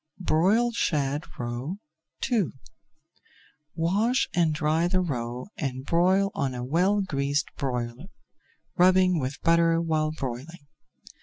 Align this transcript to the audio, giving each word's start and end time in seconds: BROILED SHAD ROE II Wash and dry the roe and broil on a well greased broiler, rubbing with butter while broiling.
BROILED 0.17 0.73
SHAD 0.73 1.25
ROE 1.37 1.77
II 2.31 2.45
Wash 3.75 4.27
and 4.33 4.51
dry 4.51 4.87
the 4.87 4.99
roe 4.99 5.45
and 5.59 5.85
broil 5.85 6.31
on 6.33 6.55
a 6.55 6.63
well 6.65 7.01
greased 7.01 7.45
broiler, 7.55 8.07
rubbing 8.75 9.19
with 9.19 9.39
butter 9.43 9.79
while 9.79 10.09
broiling. 10.09 10.65